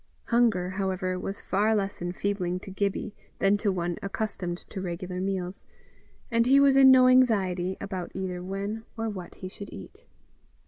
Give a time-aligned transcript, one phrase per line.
[0.25, 5.67] Hunger, however, was far less enfeebling to Gibbie than to one accustomed to regular meals,
[6.31, 10.07] and he was in no anxiety about either when or what he should eat.